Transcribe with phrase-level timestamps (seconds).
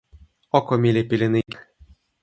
[0.57, 1.59] oko mi li pilin ike.